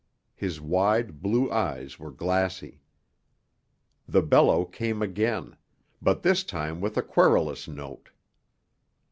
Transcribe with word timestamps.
His 0.33 0.59
wide, 0.59 1.21
blue 1.21 1.51
eyes 1.51 1.99
were 1.99 2.09
glassy. 2.09 2.81
The 4.07 4.23
bellow 4.23 4.65
came 4.65 4.99
again, 4.99 5.55
but 6.01 6.23
this 6.23 6.43
time 6.43 6.81
with 6.81 6.97
a 6.97 7.03
querulous 7.03 7.67
note. 7.67 8.09